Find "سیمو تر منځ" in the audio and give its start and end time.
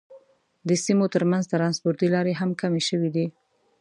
0.83-1.43